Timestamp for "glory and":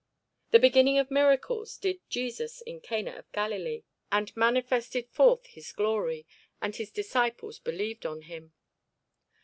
5.71-6.75